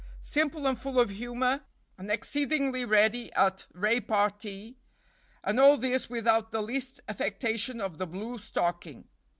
Simple 0.23 0.65
and 0.65 0.79
full 0.81 0.99
of 0.99 1.11
humor, 1.11 1.61
and 1.95 2.09
exceedingly 2.09 2.85
ready 2.85 3.31
at 3.33 3.67
repartee; 3.71 4.79
and 5.43 5.59
all 5.59 5.77
this 5.77 6.09
without 6.09 6.49
the 6.51 6.63
least 6.63 7.01
affectation 7.07 7.79
of 7.79 7.99
the 7.99 8.07
blue 8.07 8.39
stocking. 8.39 9.07